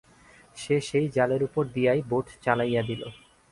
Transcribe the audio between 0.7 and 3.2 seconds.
সেই জালের উপর দিয়াই বোট চালাইয়া দিল।